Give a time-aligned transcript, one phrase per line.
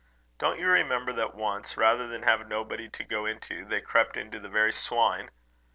[0.39, 4.17] Don't you remember that once, rather than have no body to go into, they crept
[4.17, 5.29] into the very swine?